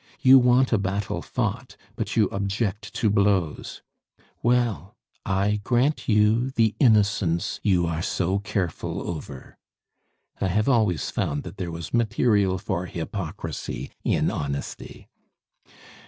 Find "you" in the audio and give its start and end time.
0.19-0.39, 2.15-2.23, 6.09-6.49, 7.61-7.85